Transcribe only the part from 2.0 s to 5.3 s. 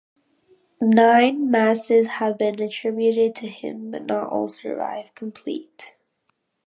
have been attributed to him, but not all survive